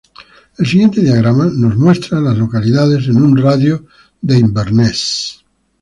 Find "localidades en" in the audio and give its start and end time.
2.35-3.17